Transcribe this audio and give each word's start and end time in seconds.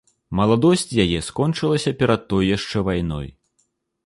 Маладосць 0.37 0.93
яе 1.03 1.19
скончылася 1.27 1.93
перад 2.01 2.21
той 2.33 2.51
яшчэ 2.57 2.77
вайной. 2.89 3.27